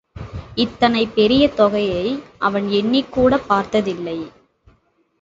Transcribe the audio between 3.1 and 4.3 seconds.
கூடப் பார்த்ததேயில்லை.